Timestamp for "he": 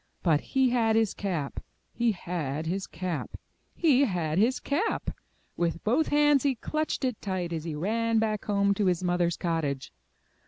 0.41-0.69, 1.93-2.13, 3.75-4.05, 6.41-6.55, 7.65-7.75